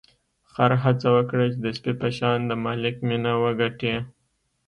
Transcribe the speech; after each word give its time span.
خر 0.51 0.71
هڅه 0.83 1.07
وکړه 1.15 1.45
چې 1.51 1.57
د 1.65 1.67
سپي 1.77 1.93
په 2.01 2.09
شان 2.17 2.39
د 2.45 2.51
مالک 2.65 2.95
مینه 3.07 3.33
وګټي. 3.43 3.95